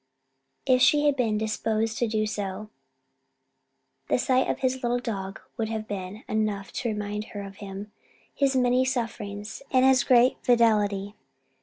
[0.65, 2.71] If she had been disposed to do so,
[4.09, 7.91] the sight of his little dog would have been enough to remind her of him
[8.33, 11.13] his many sufferings, and his great fidelity.